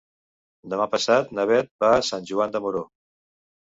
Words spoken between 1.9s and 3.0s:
a Sant Joan de Moró.